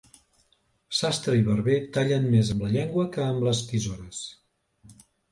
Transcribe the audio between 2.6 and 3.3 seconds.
la llengua que